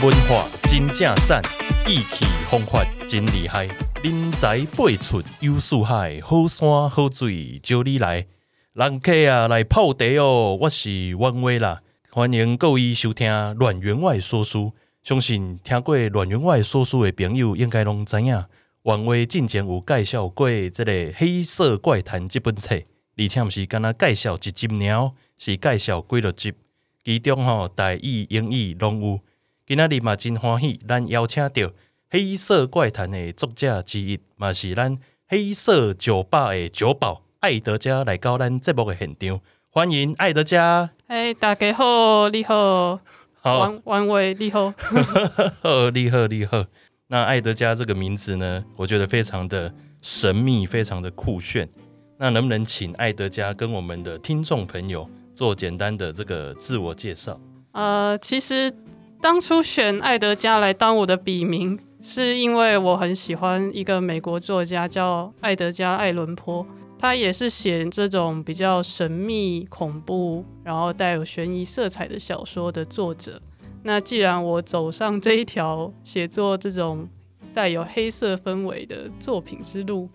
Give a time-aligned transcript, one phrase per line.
[0.00, 1.42] 文化真正赞，
[1.88, 3.66] 意气风发真厉害，
[4.04, 8.24] 人才辈出有四海，好山好水招你来，
[8.74, 11.80] 人客啊来泡茶哦，我是王威啦，
[12.10, 14.72] 欢迎各位收听阮员外说书，
[15.02, 18.44] 相信听过阮员外说书的朋友应该拢知影，
[18.82, 22.76] 王威之前有介绍过这个《黑色怪谈》这本册，
[23.16, 26.52] 而且毋是干那介绍一集鸟，是介绍几落集。
[27.04, 29.18] 其中吼，台语、英语拢有。
[29.74, 31.48] 今仔日嘛真欢喜，咱邀请到
[32.10, 39.40] 《黑色怪谈》的作者之一，嘛是咱黑色酒吧的酒保艾德加来到咱节目的现场。
[39.70, 40.90] 欢迎艾德加。
[41.06, 43.00] 哎，大家好，你好，
[43.40, 44.74] 好王王伟，你好，
[45.94, 46.66] 你好，你好。
[47.06, 51.66] 那艾德加这个名字呢，我觉得非常的神秘，非常的酷炫。
[52.18, 55.08] 那能不能请艾德加跟我们的听众朋友？
[55.32, 57.40] 做简单的这个自我介绍。
[57.72, 58.70] 呃，其实
[59.22, 66.66] 当初选爱德加来当我的笔名，是因为我很喜欢一个美国作家叫爱德加·艾伦坡，
[66.98, 73.40] 他也是写这种比较神秘、恐怖，然后带有悬疑色彩的小说的作者。
[73.84, 77.08] 那既然我走上这一条写作这种
[77.54, 80.08] 带有黑色氛围的作品之路，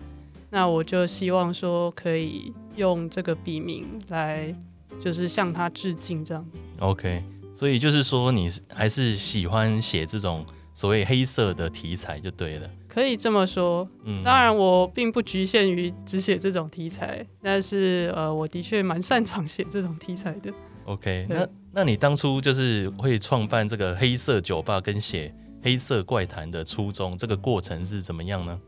[0.50, 4.54] 那我就希望说可以用这个笔名来。
[5.00, 6.58] 就是向他致敬这样子。
[6.80, 7.22] OK，
[7.58, 12.70] 所以就是说你还是喜欢写这种所谓黑色的题材就对了。
[12.88, 20.52] 可以这么说，嗯，当然我并不局限于只写这种题材，但是呃，我的确蛮擅长写这种题材的。
[20.86, 28.60] OK，那那你当初就是会创办这个黑色酒吧跟写黑色怪谈的初衷，这个过程是怎么样呢？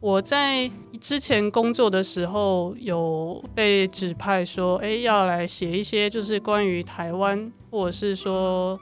[0.00, 8.78] 我在之前工作的时候，有被指派说，哎，要来写一些就是关于台湾，或者是说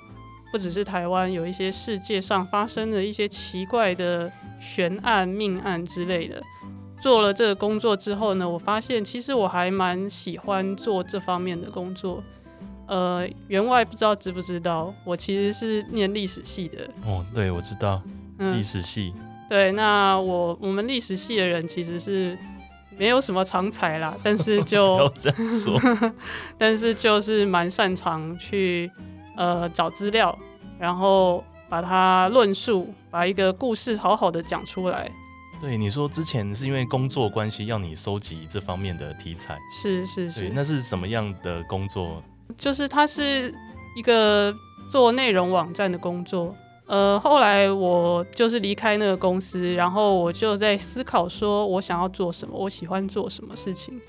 [0.53, 4.31] 不只是台湾，有一些世界上发生的一些奇怪的
[4.61, 6.43] 悬案、命案之类的。
[7.01, 12.23] 做了这个工作之后呢，我发现其实我还蛮喜欢做这方面的工作。
[12.89, 16.89] 呃，员外不知道知不知道，我其实是念历史系的。
[17.07, 18.03] 哦，对，我知道，
[18.39, 19.15] 历史系。
[19.17, 22.37] 嗯对，那我我们历史系的人其实是
[22.99, 25.81] 没有什么长才啦，但是就 要这样说，
[26.59, 28.91] 但是就是蛮擅长去
[29.37, 30.37] 呃找资料，
[30.79, 35.11] 然后把它论述，把一个故事好好的讲出来。
[35.61, 42.23] 对，你说之前是因为工作关系要你收集这方面的题材，是是是，那是什么样的工作？
[42.59, 43.55] 就是它是
[43.97, 44.55] 一个
[44.91, 46.55] 做内容网站的工作。
[46.87, 54.01] 呃，后来我就是离开那个公司，然后我就在思考，说我想要做什么，我喜欢做什么事情。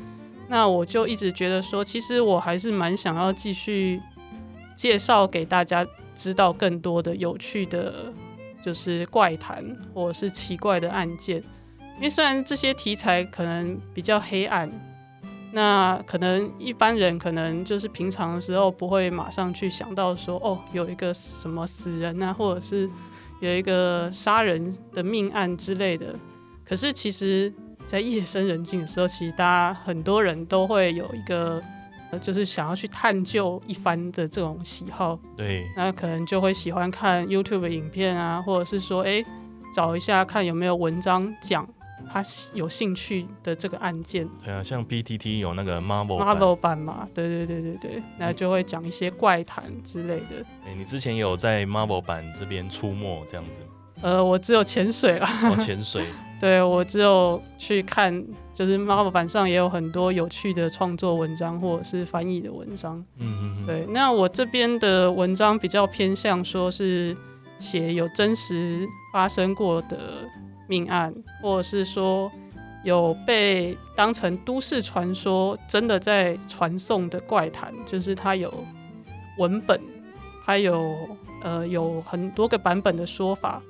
[0.47, 3.99] 那我就一直觉得说，其实我还是蛮想要继续
[4.75, 8.13] 介绍给大家知道更多的有趣的，
[8.63, 11.38] 就是怪谈或者是奇怪的案件。
[11.97, 14.71] 因为虽然这些题材可能比较黑暗。
[15.51, 22.89] 那可能一般人可能就是平常的时候不会马上去想到说，哦，有一个什么死人啊，或者是
[23.39, 26.13] 有一个杀人的命案之类的。
[26.65, 27.51] 可是其实，
[27.85, 31.63] 在夜深人静的时候，其实大家很多人都会有一个，
[32.21, 35.17] 就是想要去探究一番的这种喜好。
[35.37, 39.23] 对，那可能就会喜欢看 YouTube 的影片啊，或者是说，哎，
[39.73, 41.65] 找一下看有没有文章讲。
[42.11, 50.43] 他有兴趣的这个案件，对啊，像 PTT 有那个 Marvel Marvel 版嘛，对对对对对，那就会讲一些怪谈之类的。
[50.65, 53.51] 哎、欸，你之前有在 Marvel 版这边出没这样子？
[54.01, 55.27] 呃，我只有潜水啦。
[55.43, 56.05] 哦，潜水。
[56.39, 63.03] 对，我只有去看，就是 Marvel 版上也有很多有趣的创作文章或者是翻译的文章。
[63.17, 63.65] 嗯嗯嗯。
[63.65, 67.17] 对，那我这边的文章比较偏向说是
[67.57, 69.97] 写有真实发生过的。
[70.67, 72.31] 命案，或者是说
[72.83, 78.53] 有被当成都市传说，真的在传颂的怪谈，就是它有
[79.37, 79.79] 文本，
[80.45, 80.95] 它有
[81.41, 83.61] 呃有很多个版本的说法，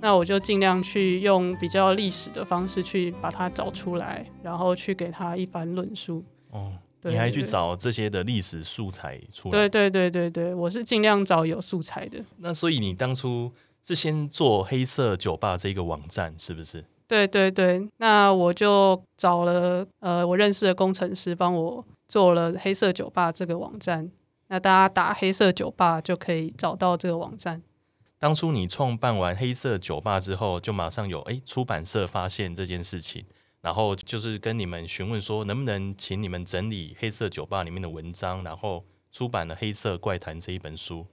[0.00, 6.24] 那我就尽量去用比较历史的方式去把它找出来，然后去给他一番论述。
[6.50, 9.52] 哦，对对对，你还去找这些的历史素材出来？
[9.52, 12.18] 对对对对对，我是尽量找有素材的。
[12.38, 13.52] 那所以你当初。
[13.86, 16.84] 是先做黑色酒吧这个网站，是不是？
[17.06, 24.10] 对对对，那我就找了呃我认识的工程师帮我做了黑色酒吧这个网站。
[24.48, 27.62] 那大家打黑色酒吧就可以找到这个网站。
[28.18, 33.24] 当初你创办完黑色酒吧之后，就马上有诶出版社发现这件事情，
[33.60, 41.06] 然后就是跟你们询问说，能不能请你们整理黑色酒吧里面的文章，然后出版了《黑色怪谈》这一本书。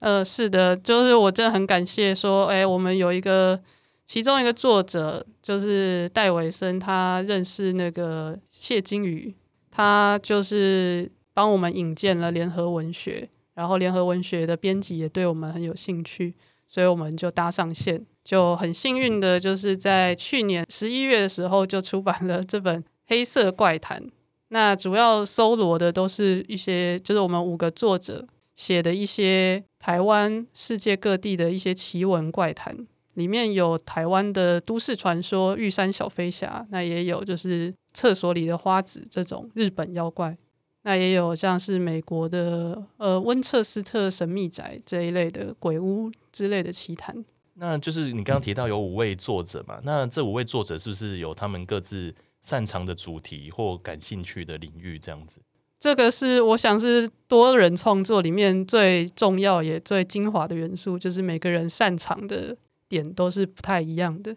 [0.00, 3.58] 呃，是的，就是我真的很感谢说，哎，我们有一个
[4.04, 9.34] 其中一个作者，就是戴维森，他认识那个谢金鱼，
[9.70, 16.34] 他就是帮我们引荐了联合文学，然后联合文学的编辑也对我们很有兴趣，
[16.68, 24.00] 所以我们就搭上线，就很幸运的就是在去年十一月的时候就出版了这本《黑色怪谈》，
[24.48, 28.26] 那主要搜罗的都是一些，就是我们五个作者。
[28.56, 32.76] 写的一些台湾、世界各地的一些奇闻怪谈，
[33.14, 40.36] 里面有台湾的都市传说玉山小飞侠，那也有就是厕所里的花子这种日本妖怪，
[40.82, 47.24] 那也有像是美国的呃温彻斯特神秘宅这一类的鬼屋之类的奇谈。
[47.54, 49.80] 那就是你刚刚提到有五位作者嘛？
[49.84, 52.12] 那这五位作者是不是有他们各自
[52.42, 55.40] 擅长的主题或感兴趣的领域这样子？
[55.78, 62.56] 这个是我想是多人创作里面最重要也最精华的元素，就是每个人擅长的
[62.88, 64.34] 点都是不太一样的。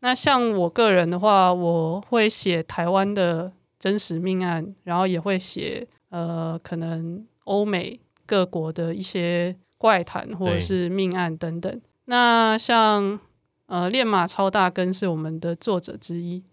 [0.00, 11.80] 那像我个人的话，我会写台湾的真实命案，然后也会写呃可能欧美各国的一些怪谈或者是命案等等。
[12.04, 13.18] 那像
[13.66, 16.44] 呃练马超大根是我们的作者之一，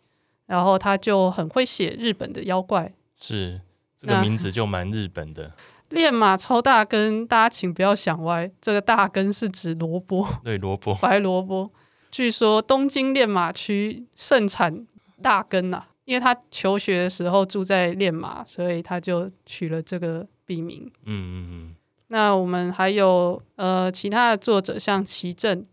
[0.48, 3.62] 然后他就很会写日本的妖怪，是。
[3.98, 5.52] 这个名字就蛮日本的。
[5.90, 11.72] 练马超大根，大家请不要想歪，这个大根是指萝卜，对，萝卜，白萝卜。
[12.10, 14.86] 据说东京练马区盛产
[15.22, 20.92] 大根呐、啊，因为他求学的时候住在练马，所以他就取了这个笔名。
[21.04, 21.76] 嗯嗯嗯。
[22.08, 25.66] 那我们还有呃其他的作者，像齐正，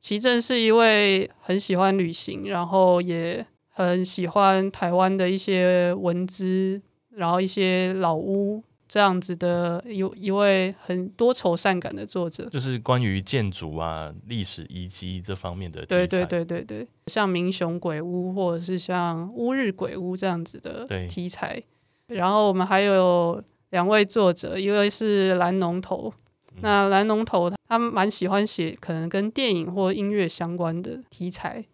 [0.00, 6.80] 齐正是一位很喜欢旅行，然后也很喜欢台湾的一些文资。
[7.16, 15.84] 然后一些老屋这样子的，有一位很多愁善感的作者，就是关于建筑啊、历史遗迹这方面的。
[15.86, 21.60] 对对对对对，像民雄鬼屋或者是像乌日鬼屋这样子的题材。
[22.08, 26.12] 然后我们还有两位作者，一位是蓝龙头，
[26.52, 31.64] 嗯、那蓝龙头他蛮喜欢写可能跟电影或音乐相关的题材。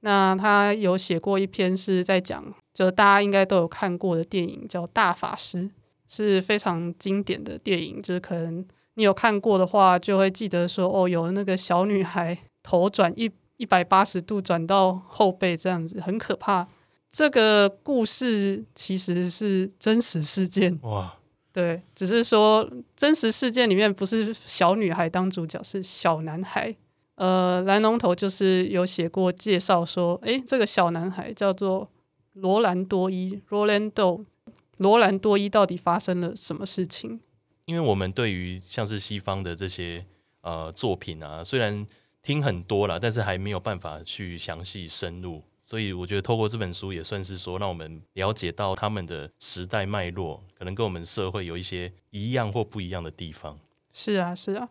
[0.00, 2.54] 那他有写过一篇是在讲。
[2.74, 5.58] 就大家应该都有看过的电影叫《大法师》，
[6.08, 8.02] 是非常经典的电影。
[8.02, 16.66] 就是可能你有看过的话，就会记得说，哦，有那个小女孩头转一一百八十度转到后背这样子，很可怕。
[17.12, 20.76] 这个故事其实是真实事件。
[20.82, 21.14] 哇，
[21.52, 26.74] 对，只是说真实事件里面不是小女孩当主角，是小男孩。
[27.14, 31.88] 呃，蓝龙头就是有写过介绍说，诶，这个小男孩叫做。
[32.34, 34.24] 罗兰多伊 （Rolando），
[34.78, 37.20] 罗兰多伊到底发生了什么事情？
[37.64, 40.04] 因为我们对于像是西方的这些
[40.42, 41.86] 呃作品啊，虽然
[42.22, 53.58] 听很多了，但是还没有办法去详细深入，所以我觉得透过这本书也算是说，让我们了解到他们的时代脉络，可能跟我们社会有一些一样或不一样的地方。
[53.92, 54.68] 是啊，是啊。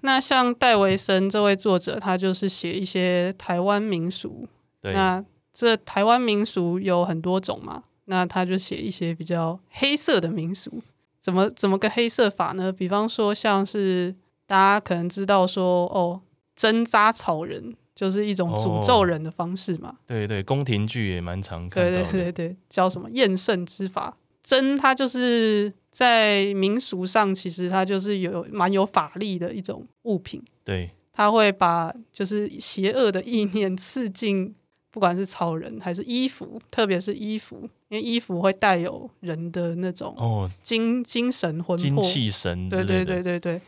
[0.00, 4.46] 那像戴维森这位作者，他就是写一些台湾民俗。
[4.82, 4.92] 对。
[4.92, 10.82] 那这台湾民俗有很多种嘛，那他就写一些比较黑色的民俗，
[11.20, 12.72] 怎么怎么个黑色法呢？
[12.72, 14.12] 比方说像是
[14.48, 16.20] 大家可能知道说哦，
[16.56, 19.90] 针扎草人就是一种诅咒人的方式嘛。
[19.90, 21.82] 哦、对对，宫廷剧也蛮常看。
[21.84, 24.16] 对对对对，叫什么验圣之法？
[24.42, 30.42] 针它就是在民俗上，其实它就是有蛮有法力的一种物品。
[30.64, 34.52] 对，它会把就是邪恶的意念刺进。
[34.94, 43.60] 不管是超人还是衣服，特别是衣服，因为衣服会带有人的那种哦精精神魂魄、精气神，对对对对对。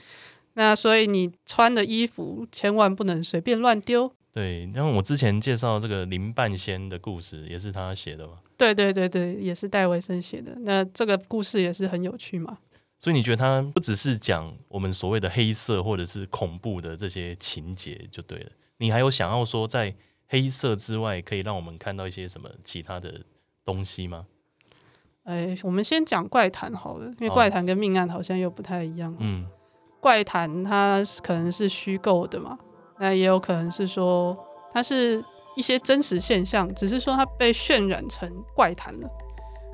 [0.55, 4.09] 那所以你穿的衣服千万不能随便乱丢。
[4.33, 8.35] 对，因为我之前介绍这个林半仙的故事，也是他写的嘛。
[8.57, 10.57] 对对对对，也是戴维森写的。
[10.61, 12.59] 那这个故事也是很有趣嘛。
[13.01, 19.93] 所以你觉得他不只是讲我们所谓的黑色或者是恐怖的这些情节就对了，你还有想要说在。
[20.29, 23.21] 黑色之外，可以让我们看到一些什么其他的
[23.65, 24.27] 东西吗？
[25.25, 29.15] 哎，我们先讲怪谈好了，因为怪谈跟命案好像又不太一样。
[29.19, 29.47] 嗯，
[30.01, 32.59] 怪谈它可能是虚构的嘛，
[32.99, 34.37] 那也有可能是说
[34.73, 35.23] 它是
[35.57, 39.09] 一些真实现象，只是说它被渲染成怪谈了。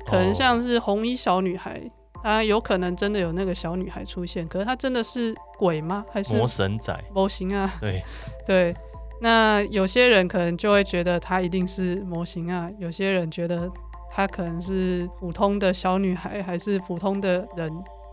[0.05, 1.81] 可能像是红衣小女孩，
[2.23, 6.03] 它有可能真的有那个小女孩出现，可是她真的是鬼吗？
[6.11, 6.99] 还是魔神仔？
[7.13, 7.71] 模型啊？
[7.79, 8.03] 对
[8.45, 8.75] 对。
[9.23, 13.71] 那有些人可能就会觉得她一定是模型啊，有些人觉得
[14.11, 17.71] 她可能是普通的小女孩，还是普通的人，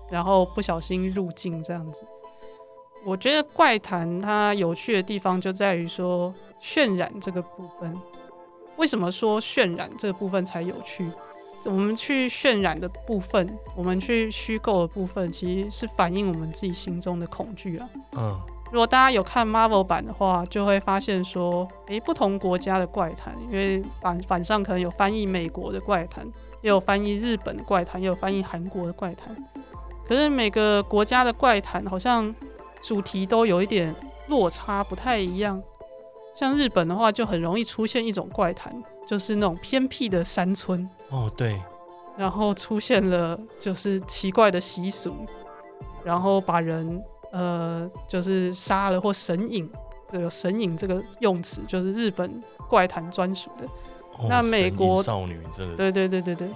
[0.08, 2.02] 然后不小心入境这样子。
[3.04, 7.92] 我觉得怪谈它有趣的地方就在于说渲染这个部分。
[8.76, 11.10] 为什么说渲染这个部分才有趣？
[11.64, 17.90] 我们去渲染的部分，我们去虚构的部分，其实是反映我们自己心中的恐惧啊。
[18.12, 18.40] 嗯。
[18.70, 26.24] 如果大家有看 Marvel 版的话，就会发现说，诶，不同国家的怪谈，因为版版上可能有翻译美国的怪谈，
[26.62, 29.36] 也有翻译日本的怪谈，也有翻译韩国的怪谈。
[30.06, 32.32] 可是每个国家的怪谈好像
[32.80, 33.92] 主题都有一点
[34.28, 35.60] 落差，不太一样。
[36.32, 38.72] 像日本的话，就很容易出现一种怪谈，
[39.04, 40.88] 就是那种偏僻的山村。
[41.08, 41.60] 哦，对。
[42.16, 45.12] 然后出现了就是奇怪的习俗，
[46.04, 47.02] 然后把人。
[47.32, 49.70] 呃，就是杀了或神隐，
[50.12, 53.66] 有神隐这个用词，就是日本怪谈专属的。
[54.18, 56.48] 哦、那美国少女这个，对对对对对。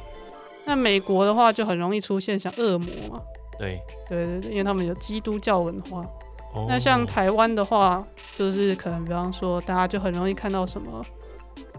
[0.65, 3.23] 那美国的话就很容易出现像恶魔嘛。
[3.59, 6.01] 对对对对，因为他们有基督教文化。
[6.55, 8.05] 哦、那像台湾的话，
[8.37, 11.05] 就是可能比方说，大家就很容易看到什么，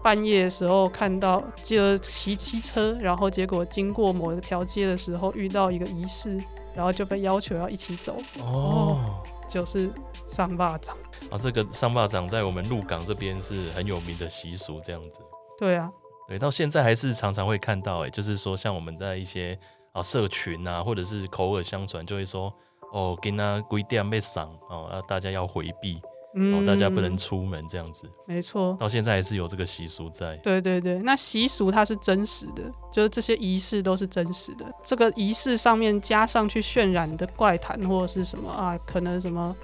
[0.02, 6.38] 半夜的时候看到就骑机车，然后结果经过某一条街的时候遇到一个仪式。
[6.76, 9.90] 然后就被要求要一起走哦，就是
[10.26, 10.94] 上巴掌
[11.30, 15.20] 啊，这个上巴掌在我们鹿港这边是很有名的习俗，这样子。
[15.58, 15.90] 对啊，
[16.28, 19.58] 对，到现在还是常常会看到，哎，就是说像我们在一些
[19.92, 22.52] 啊社群啊，或者是口耳相传，就会说
[22.92, 25.98] 哦，给那鬼店被赏哦，大家要回避。
[26.36, 30.36] 哦，大家不能出门这样子，没错，到现在还是有这个习俗在。
[30.44, 32.62] 对对对，那习俗它是真实的，
[32.92, 34.66] 就是这些仪式都是真实的。
[34.84, 39.56] 这个仪式上面加上去渲染的怪谈或者是什么啊，可能什么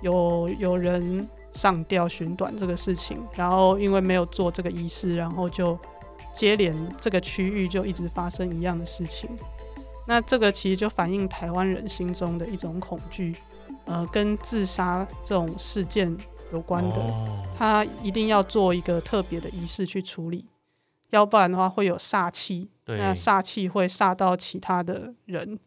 [0.00, 5.78] 有有人上吊寻短这个事情，然后因为没有做这个仪式，然后就
[6.32, 9.28] 接连这个区域就一直发生一样的事情。
[10.06, 13.34] 那这个其实就反映台湾人心中的一种恐惧。
[13.86, 16.14] 呃，跟自杀这种事件
[16.52, 20.44] 有关的，哦、他一定要做一个特别的仪式去处理，
[21.10, 25.58] 要不然的话会有煞气，那煞气会煞到其他的人，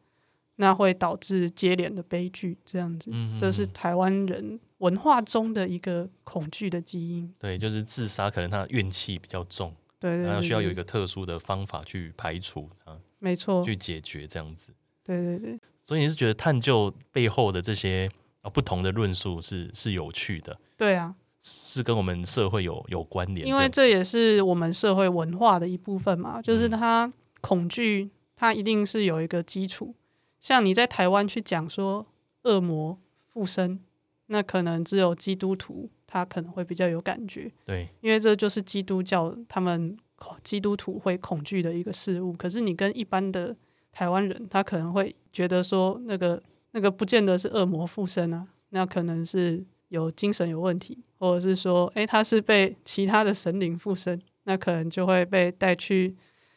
[0.57, 7.33] 那会导致接连的悲剧，这样子，这是台湾人文化中的一个恐惧的基因。
[7.39, 14.73] 对，就是自杀，可能他怨气比较重，对，对，对，对，然后需要有一个特殊的方法去排除它，没错，去解决这样子。
[15.03, 15.58] 对对对。
[15.89, 18.07] 所以你是觉得探究背后的这些
[18.43, 20.55] 啊不同的论述是是有趣的？
[20.77, 26.39] 对啊，是跟我们社会有有关联，因为这也是我们社会文化的一部分嘛。
[26.39, 29.95] 就是他恐惧，它一定是有一个基础。
[30.39, 32.05] 像你在台湾去讲说
[32.43, 33.79] 恶魔附身，
[34.27, 37.51] 那可能只有基督徒他可能会比较有感觉。
[37.65, 39.97] 对，因为这就是基督教他们
[40.43, 42.31] 基督徒会恐惧的一个事物。
[42.33, 43.55] 可是你跟一般的
[43.99, 46.41] 台湾人，他可能会觉得说，那个
[46.71, 56.15] 那个不见得是恶魔附身啊，那可能是有精神有问题，或者是说，诶、欸，他是被其他的神灵附身，那可能就会被带去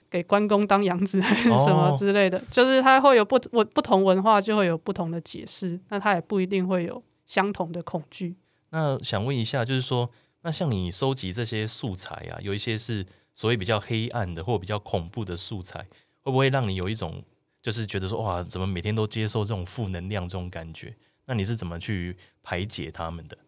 [0.08, 8.36] 给关公当养子还是 什么之类的，哦、就是他会有不我不同文化就会有不同的解释，那他也不一定会有相同的恐惧。
[8.70, 10.08] 那想问一下，就是说，
[10.42, 15.84] 那像你收集这些素材啊，有一些是所谓比较黑暗的或比较恐怖的素材。
[16.24, 17.20] 会不会让你有一种，
[17.62, 20.94] 就是觉得说，哇，怎么每天都接受这种负能量这种感觉？
[21.26, 23.38] 那你是怎么去排解他们的？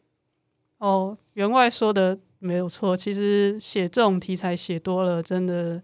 [0.79, 2.97] 哦，员外说的没有错。
[2.97, 5.83] 其实写这种题材写多了，真的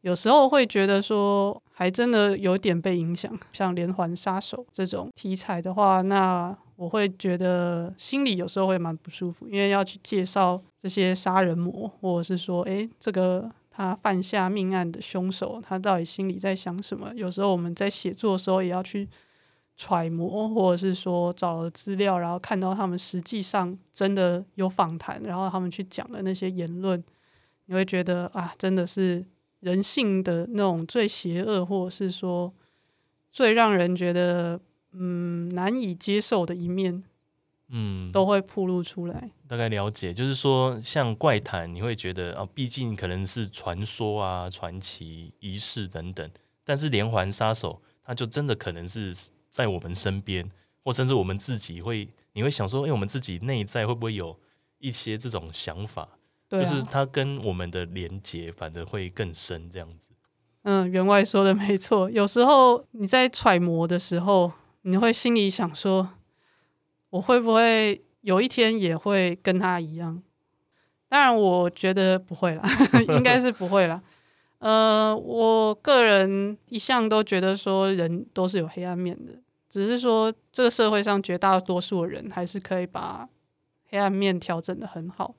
[0.00, 3.38] 有时候会觉得说，还真的有点被影响。
[3.52, 13.48] 像连环杀手这种题材的话，那我会觉得心里有时候会蛮不舒服，因为要去介绍这些杀人魔，或者是说，诶，这个。
[13.74, 17.10] 他犯下命案的凶手，他到底心里在想什么？
[17.14, 19.08] 有时候我们在写作的时候也要去
[19.78, 27.02] 揣摩，或者是说找了资料，然后看到他们实际上真的有访谈，然后他们去讲的那些言论，
[27.64, 29.24] 你会觉得啊，真的是
[29.60, 32.52] 人性的那种最邪恶，或者是说
[33.32, 34.60] 最让人觉得
[34.92, 37.02] 嗯难以接受的一面。
[37.74, 39.30] 嗯，都会铺露出来。
[39.48, 46.30] 大概了解，就是说，像怪谈，你会觉得啊，毕竟可能是传说啊、传奇、仪式等等。
[46.64, 49.14] 但是连环杀手，他就真的可能是
[49.48, 50.48] 在我们身边，
[50.84, 54.38] 或甚至我们自己会，你会想说，因为我们自己内在会不会有
[54.78, 56.06] 一些这种想法？
[56.50, 60.10] 对啊，就是他跟我们的连接反而会更深，这样子。
[60.64, 62.10] 嗯，员外说的没错。
[62.10, 64.52] 有时候你在揣摩的时候，
[64.82, 66.10] 你会心里想说。
[67.12, 70.22] 我会不会有一天也会跟他一样？
[71.10, 72.62] 当然，我觉得不会啦，
[73.14, 74.02] 应该是不会啦。
[74.60, 79.32] 呃，我个人一向都觉得说人都是有黑暗面的，
[79.68, 83.28] 只是说这个社会上绝大多数人还是可以把
[83.90, 85.34] 黑暗面调整得很好。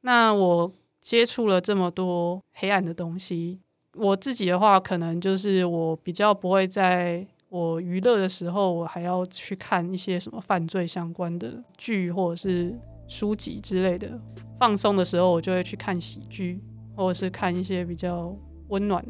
[0.00, 3.60] 那我接触了这么多黑暗的东西，
[3.96, 12.74] 我自己的话，可能就是我比较不会在我娱乐的时候，我还要去看一些什么犯罪相关的剧或者是
[13.06, 14.18] 书籍之类的。
[14.58, 16.58] 放松的时候，我就会去看喜剧，
[16.96, 18.34] 或者是看一些比较
[18.68, 19.04] 温暖、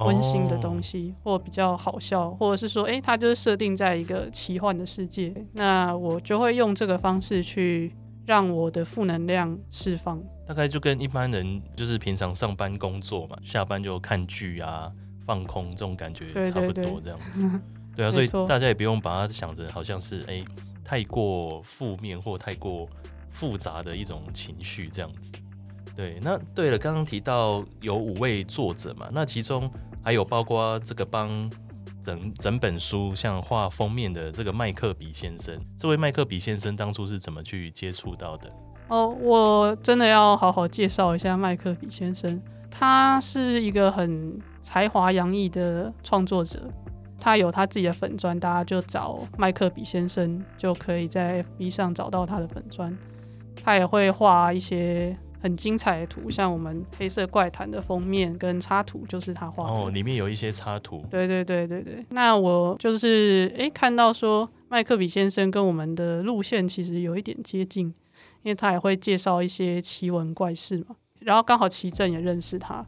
[0.00, 7.94] 温馨的东西，或比较好笑，或者是说，诶，它就是设定在一个奇幻的世界，那我就会用这个方式去
[8.26, 10.22] 让我的负能量释放。
[10.46, 14.92] 大概就跟一般人就是平常上班工作嘛，下班就看剧啊，
[15.24, 17.40] 放空这种感觉差不多这样子。
[17.40, 17.60] 对，对，对，
[17.96, 20.44] 对啊，所以大家也不用把它想着好像是诶
[20.84, 22.86] 太过负面或太过
[23.30, 25.32] 复杂的一种情绪这样子。
[25.96, 29.70] 对，那对了，刚刚提到有五位作者嘛，那其中
[30.04, 31.50] 还有包括这个帮
[32.02, 35.58] 整整本书像画封面的这个麦克比先生。
[35.78, 38.52] 这位麦克比先生当初是怎么去接触到的？
[38.88, 42.40] 哦，我真的要好好介绍一下麦克比先生。
[42.70, 46.70] 他是一个很才华洋溢的创作者，
[47.18, 52.96] 他有他自己的粉砖，大家就找麦克比先生就可以在 FB 上找到他的粉砖。
[53.62, 59.76] 他也会画一些很精彩的图，像我们黑色怪谈的封面跟插图就是他画的。
[59.76, 61.04] 哦，里面有一些插图。
[61.10, 62.04] 对对对对对。
[62.10, 67.94] 那我就是诶看到说麦克比先生跟我们的路线其实有一点接近。
[68.42, 72.86] 因为他也会介绍一些奇闻怪事嘛，然后刚好奇正也认识他，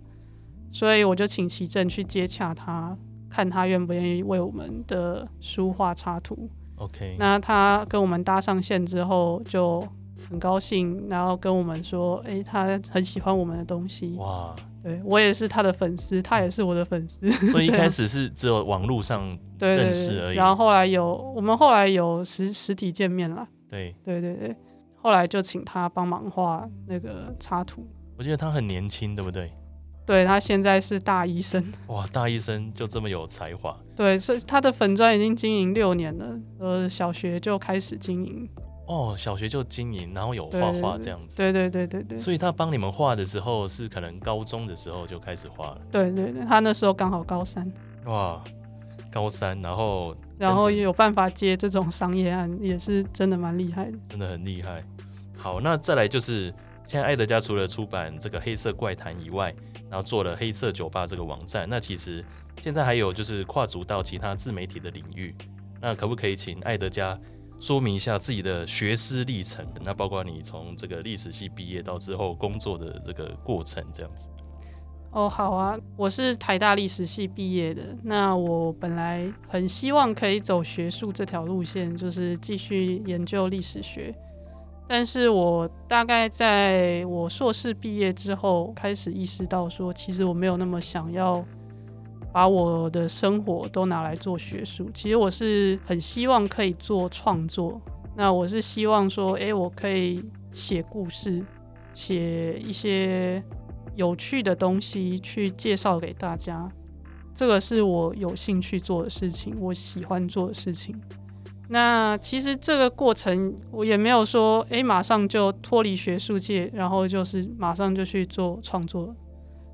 [0.71, 2.97] 所以我就请奇正去接洽他，
[3.29, 6.49] 看他愿不愿意为我们的书画插图。
[6.77, 9.87] OK，那他跟我们搭上线之后就
[10.29, 17.31] 很高兴，然后跟我们说：“哎，他很喜欢我们的东西。”哇，对我也是他的粉丝，他也是我的粉丝。
[17.51, 23.47] 所以一开始是只有网络上认识而已，然后后来有我们后来有实实体见面了。
[23.69, 24.57] 对对对对。
[25.01, 27.87] 后来就请他帮忙画那个插图。
[28.17, 29.53] 我记得他很年轻，对不对？
[30.09, 31.63] 对，他现在是大医生。
[31.89, 33.77] 哇，大医生就这么有才华。
[33.95, 38.49] 对，所以他的粉砖已经经营六年了，呃，小学就开始经营。
[38.87, 41.37] 哦，小学就经营，然后有画画这样子。
[41.37, 42.17] 对对对对对。
[42.17, 45.81] 所以他帮你们画的时候，是可能高中的时候就开始画了。
[45.93, 47.71] 对对对，他那时候刚好高三。
[48.07, 48.43] 哇。
[49.11, 54.83] 高三，然后然后也有办法接这种商业案，也是真的蛮厉害的，真的很厉害。
[55.35, 56.53] 好，那再来就是
[56.87, 59.53] 现在爱德家除了出版这个《黑色怪谈》以外，
[59.91, 62.25] 然后做了黑色酒吧这个网站，那其实
[62.63, 65.35] 现在还有就是跨足到其他自媒体的领域。
[65.81, 67.19] 那可不可以请爱德加
[67.61, 69.67] 说明一下自己的学师历程？
[69.85, 74.29] 那包括你从这个历史系毕业到之后工作的这个过程，这样子。
[75.11, 77.97] 哦，好啊，我是台大历史系毕业的。
[78.03, 84.15] 那我本来很希望可以走学术这条路线，就是继续研究历史学。
[84.89, 91.45] 但是我大概在我硕士毕业之后，开始意识到说，其实我没有那么想要
[92.33, 94.91] 把我的生活都拿来做学术。
[94.95, 97.79] 其实我是很希望可以做创作。
[98.17, 101.45] 那我是希望说，诶，我可以写故事，
[101.93, 103.43] 写一些。
[103.97, 106.69] 有趣的东西去介绍给大家，
[107.35, 110.95] 这个是我有兴趣做的事情，我喜欢做的事情。
[111.69, 119.15] 那其实这个过程我也没有说，诶，马上就脱离学术界，然后就是马上就去做创作。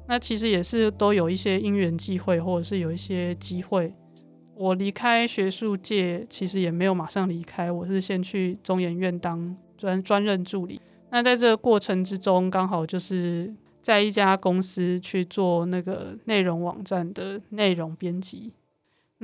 [0.06, 3.94] 那其实也是都有一些因缘际会，或者是有一些机会。
[4.56, 10.80] 我离开学术界，其实也没有马上离开，我是先去中研院当专专任助理。
[11.10, 13.54] 那在这个过程之中，刚好就是。
[13.84, 18.50] 在一家公司去做那个内容网站的内容编辑，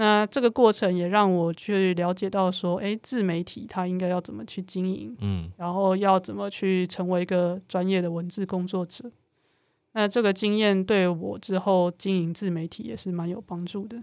[0.01, 9.13] 那这个过程也让我去了解到说，诶，自媒体它应该要怎么去经营，嗯，然后要怎么去成为一个专业的文字工作者。
[9.93, 14.03] 那这个经验对我之后经营自媒体也是蛮有帮助的。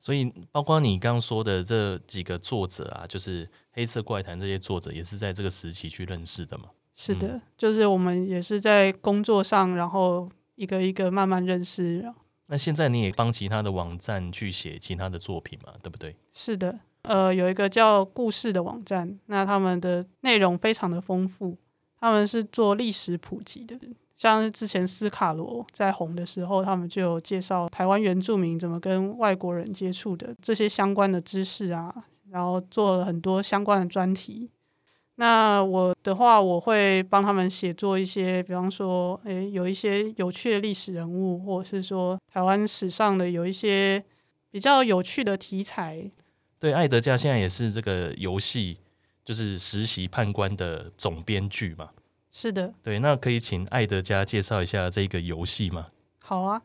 [0.00, 6.64] 所以，包括你刚刚说的这几个作者啊，就是黑色怪谈这些作者，也是在这个时期去认识的嘛？
[6.92, 12.04] 是的，嗯、就是我们也是在工作上，然后一个一个慢慢认识。
[12.50, 15.72] 那现在你也帮其他的网站去写其他的作品嘛？
[15.80, 16.16] 对不对？
[16.34, 21.56] 是的，呃，有一个叫故事的网站，那他们的内容非常的丰富，
[22.00, 23.78] 他们是做历史普及的，
[24.16, 31.94] 像是之前斯卡罗在红的时候，他们就有介绍台湾原住民怎么跟外国人接触的这些相关的知识啊，
[32.30, 34.50] 然后做了很多相关的专题。
[35.20, 44.02] 那我的话，我会帮他们写作一些，比方说，诶，有一些有趣的历史人物，或者是说台湾史上的有一些
[44.50, 46.10] 比较有趣的题材。
[46.58, 48.78] 对，爱德加现在也是这个游戏，
[49.22, 51.90] 就是实习判官的总编剧嘛。
[52.30, 55.88] 是的，对，那可以请爱德加介绍一下这个游戏吗？
[56.20, 56.62] 好啊，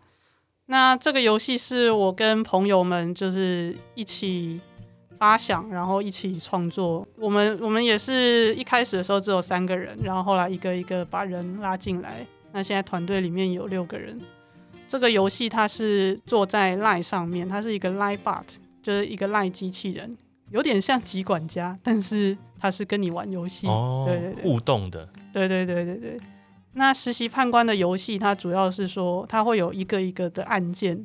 [0.68, 4.62] 那这个游戏是我跟朋友们就是一起
[5.18, 7.08] 发想，然后一起创作。
[7.18, 12.26] 我们我们也是一开始的时候只有三个人，然后后来一个一个把人拉进来。
[12.52, 14.20] 那现在团队里面有六个人。
[14.88, 18.44] 这个游戏它是坐在 LINE 上面，它是一个 LINE bot。
[18.84, 20.16] 就是一个赖机器人，
[20.52, 26.20] 有点像集管家，但是它是跟你玩游戏，哦，对对对，互动的，对对对对对。
[26.74, 31.04] 那实习判官的游戏，它主要是说，它会有一个一个的案件，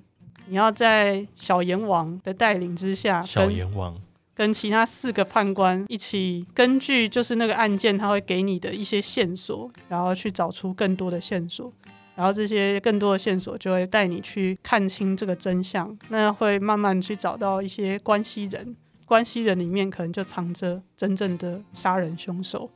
[0.50, 3.96] 你要在小阎王的带领之下，小阎王
[4.34, 11.72] 跟其他四个判官一起，根据就是那个案件，他会给你的一些线索，然后去找出更多的线索。
[12.16, 22.68] 然后这些更多的线索就会带你去看清这个真相，那会慢慢去找到一些关系人，关系人里面可能就藏着真正的杀人凶手，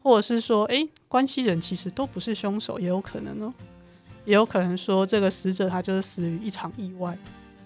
[0.00, 3.52] 或者是说，哎，关系人其实都不是凶手，也有可能哦，
[4.24, 7.16] 也有可能说这个死者他就是死于一场意外，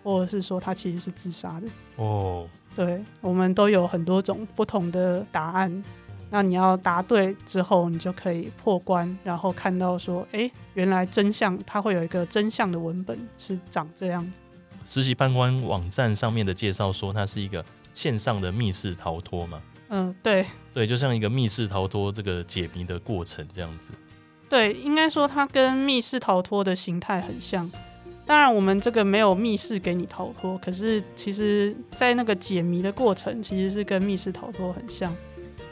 [0.03, 1.67] 或者是说他其实是自杀的
[1.97, 2.49] 哦。
[2.75, 5.85] 对，我们都有很多种不同的答案。
[6.29, 14.43] 那你要答对之后，你就可以破关，然后看到说，哎，原来真相，它会有一个真相的文本是长这样子。
[14.85, 17.65] 实习判官网站上面的介绍说，它是一个
[17.95, 19.63] 线上的密室逃脱嘛？
[19.89, 23.91] 嗯，对，对，就像一个密室逃脱这个解谜的过程这样子。
[24.49, 27.71] 对，应该说它跟密室逃脱的形态很像。
[28.25, 35.15] 当然，我们这个没有密室给你逃脱，可是其实在那个解谜的过程，其实是跟密室逃脱很像。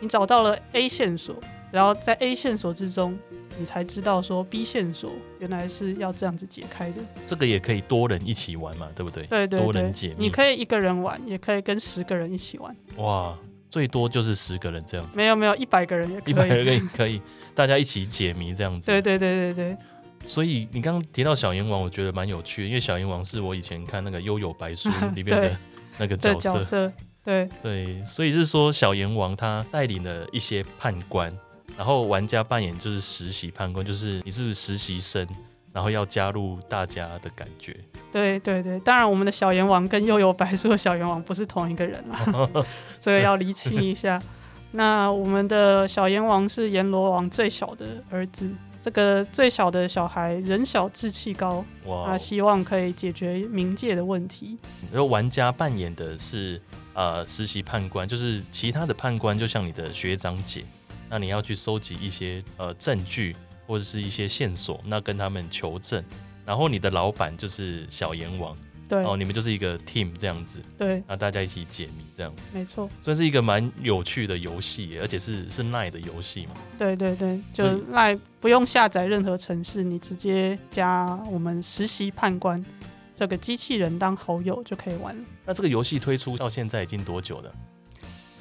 [0.00, 1.34] 你找到了 A 线索，
[1.72, 3.18] 然后在 A 线索之中，
[3.58, 7.00] 你才知道说 B 线索原来是要这样子解开的。
[7.26, 9.24] 这个也可以多人一起玩嘛，对不对？
[9.26, 10.26] 对对对，多人解谜。
[10.26, 12.76] 你可以一个人玩，也可以跟十个人一起玩。
[12.98, 13.37] 哇，
[13.74, 15.16] 最多就是十个人这样子。
[15.16, 16.30] 没有没有，一百个人也可以。
[16.30, 17.22] 一百个人可以，可以
[17.56, 18.87] 大家一起解谜这样子。
[18.87, 19.76] 对对对对对。
[20.24, 25.56] 所以你刚刚提到小阎王，我觉得蛮有趣的，因为小阎王是我以前看那个《幽游白书》里面的
[25.98, 26.92] 那个角色。
[27.24, 31.37] 对对，所以是说小阎王他带领了一些判官，
[31.76, 35.26] 然后玩家扮演就是实习判官，就是你是实习生，
[35.74, 37.76] 然后要加入大家的感觉。
[38.10, 42.48] 对对对，当然我们的小阎王跟又有白书的小阎王不是同一个人啦，
[42.98, 44.22] 这个要厘清一下。
[44.70, 48.48] 那我们的小阎王是阎罗王最小的儿子，
[48.80, 54.56] 这个最小的小孩人小志气高，哇，他希望可以解决冥界的问题。
[54.90, 56.58] 然后玩家扮演的是。
[56.96, 60.64] 呃，实习判官就是其他的判官，就像你的学长姐，
[61.10, 63.34] 那你要去收集一些呃证据
[63.66, 66.03] 或者是一些线索，那跟他们求证。
[66.46, 68.55] 然后你的老板就是小阎王，
[68.87, 76.53] 对，然后你们就是一个 team 这样子，对，那大家一起解谜这样，没错，算是一个蛮有趣的游戏，而且是是 LINE 的游戏嘛。
[76.79, 82.62] 对对对，就 LINE 不用下载任何程式，你直接加我们实习判官。
[83.16, 85.24] 这个机器人当好友就可以玩了。
[85.46, 87.55] 那这个游戏推出到现在已经多久了？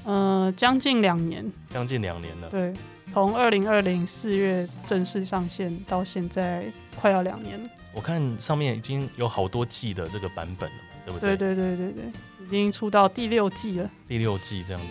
[0.04, 1.50] 呃，将近两年。
[1.70, 2.50] 将近两年了。
[2.50, 2.74] 对，
[3.12, 6.66] 从二零二零四月正式上线到现在，
[7.00, 7.70] 快要两年了。
[7.94, 11.38] 我看上面已经有好多季的这个版本了，对不对？
[11.38, 13.90] 对对对对对，已经出到第六季了。
[14.08, 14.88] 第六季这样子，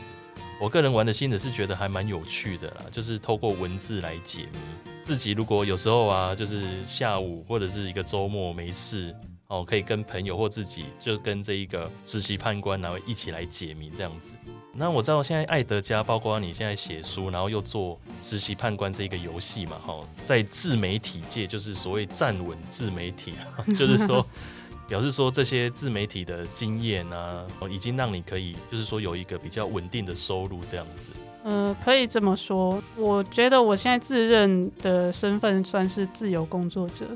[0.60, 4.58] 我个人玩的心得是觉得还蛮有趣的啦，就是透过文字来解谜。
[5.02, 9.12] 自己如果有时候啊，就是下午或者是一个周末没事。
[9.52, 14.32] 哦，可以跟朋友或自己，就跟这一个实习判官，然后一起来解谜这样子。
[14.72, 23.34] 那我知道现在爱德加，包括你现在写书，然后又做实习判官这一个游戏嘛，哈，在自媒体界就是所谓站稳自媒体，
[23.76, 24.26] 就是说
[24.88, 31.12] 表示说这些自媒体的经验呢啊，已经让你可以就是说有一个比较稳定的收入这样子。
[31.44, 32.82] 嗯、呃，可以这么说。
[32.96, 37.06] 我觉得我现在自认的身份算是自由工作者。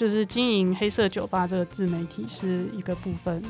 [0.00, 3.42] 就是经营黑色酒吧这个自媒体是一个部分，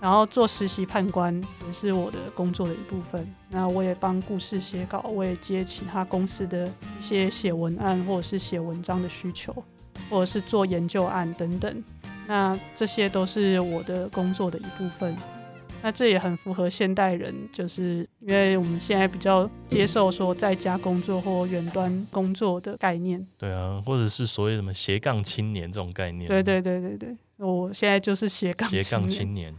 [0.00, 3.30] 然后做实习判官也是我的工作的一部分。
[3.50, 6.66] 那我也帮故事写稿，我也接其他公司的
[6.98, 9.52] 一些写文案或者是写文章的需求，
[10.08, 11.84] 或者是做研究案等等。
[12.26, 15.14] 那这些都是我的工作的一部分。
[15.80, 23.24] 那这也很符合现代人，就是因为我们现在比较接受说在家工作或远端工作的概念。
[23.38, 26.26] 对啊，或者是所谓什么斜杠青年这种概念。
[26.26, 29.54] 对对对对对，我现在就是斜杠斜杠青年。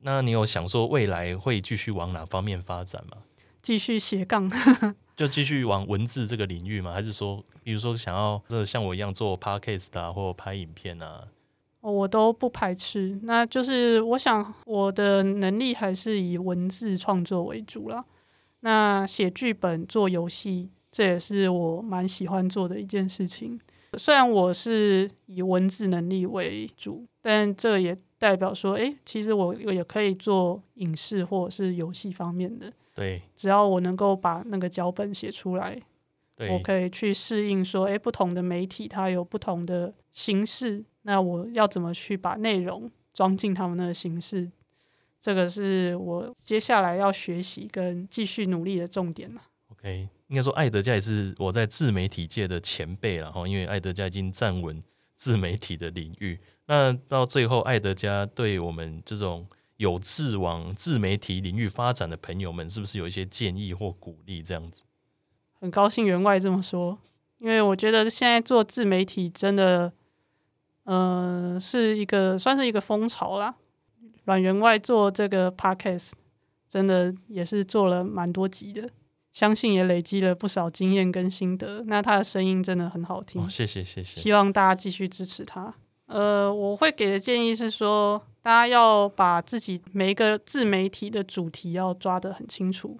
[0.00, 3.16] 那你有想说未来会继续往哪方面发展吗？
[3.62, 4.50] 继续斜杠，
[5.16, 6.92] 就继续往文字这个领域吗？
[6.92, 11.22] 还是说，比如说想要这像我一样做 podcast 啊，或拍影片啊？
[11.90, 13.18] 我都不排斥。
[13.22, 18.04] 那就是我想我的能力还是以文字创作为主啦。
[18.60, 23.60] 那写剧本、做游戏，这也是我蛮喜欢做的一件事情。
[23.98, 32.72] 虽然我是以文字能力为主，但这也代表说，诶，其实我也可以做影视或者是游戏方面的。
[32.94, 35.78] 对，只要我能够把那个脚本写出来，
[36.36, 44.50] 对我可以去适应说，诶，不同的媒体它有不同的形式，那我要怎么去把内容装进他们那个形式？
[45.20, 49.42] 这个是我接下来要学习跟继续努力的重点了。
[49.68, 50.08] OK。
[50.28, 54.82] 应该说，爱德加也是我在自媒体界的前辈了哈，因为爱德加已经站稳
[55.14, 56.40] 自媒体的领域。
[56.64, 64.42] 那到最后，爱德加对我们这种有志往自媒体领域发展的朋友们，是不是有一些建议或鼓励？
[64.42, 64.84] 这样子，
[65.60, 66.98] 很高兴员外这么说，
[67.36, 69.92] 因为我觉得现在做自媒体真的，
[70.84, 73.54] 呃，是一个算是一个风潮啦。
[74.24, 76.12] 阮员外做这个 podcast，
[76.68, 78.88] 真的也是做了蛮多集的。
[79.32, 81.82] 相信也累积了不少经验跟心得。
[81.86, 84.20] 那他的声音真的很好听，哦，谢谢谢谢。
[84.20, 85.74] 希望大家继续支持他。
[86.04, 92.98] 呃，我会给的建议是说，大家要把自己每一个自媒体的主题要抓得很清楚。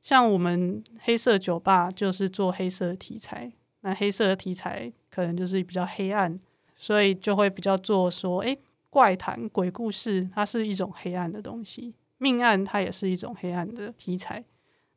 [0.00, 6.40] 像我们黑色酒吧就是做黑色题材，那黑色的题材可能就是比较黑暗，
[6.76, 8.58] 所以就会比较做说，诶，
[8.90, 14.44] 怪谈、鬼故事，它是一种黑暗的东西；命案，它也是一种黑暗的题材。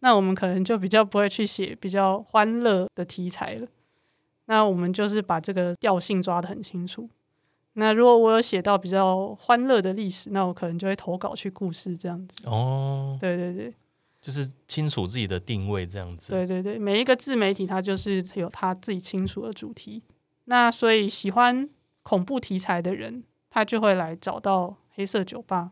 [0.02, 3.68] 那我们可能就比较不会去写比较欢乐的题材了。
[4.46, 7.10] 那我们就是把这个调性抓得很清楚。
[7.74, 12.46] 那如果我有写到比较欢乐的历史，那我可能就会投稿去故事这样子。
[12.46, 13.74] 哦，对对对，
[14.22, 16.32] 就是清楚自己的定位这样子。
[16.32, 20.02] 对对对，每一个自媒体它就是有它自己清楚的主题。
[20.50, 21.70] 那所以喜欢
[22.04, 25.72] 恐怖题材的人，他就会来找到黑色酒吧。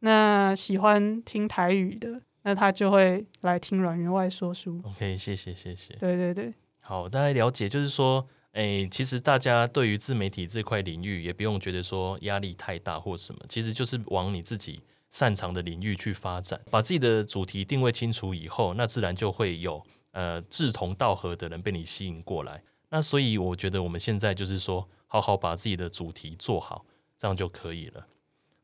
[0.00, 2.22] 那喜欢听台语的。
[2.46, 4.78] 那他就会来听阮员外说书。
[4.84, 5.94] OK，谢谢谢谢。
[5.94, 22.62] 对对对，好，大家了解，就是说，诶、欸，其实大家对于自媒体这块领域，也不用觉得说压力太大或什么，其实就是往你自己擅长的领域去发展，把自己的主题定位清楚以后，那自然就会有呃志同道合的人被你吸引过来。
[22.94, 26.86] 那所以我觉得我们现在就是说，好好把自己的主题做好，
[27.18, 28.06] 这样就可以了。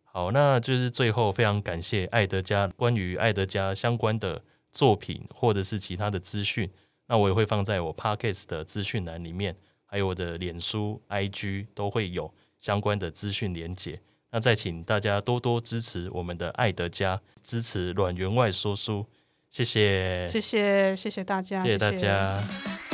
[0.04, 4.40] 好，那就是最后非常感谢爱德加关于爱德加相关的
[4.70, 6.70] 作品或者是其他的资讯，
[7.08, 14.00] 那我也会放在我 Podcast 的资讯栏里面，还有我的脸书、IG 都会有相关的资讯连结。
[14.30, 19.04] 那再请大家多多支持我们的爱德加，支持阮员外说书，
[19.50, 22.40] 谢谢，谢谢，谢谢大家，谢谢大家。
[22.40, 22.89] 谢谢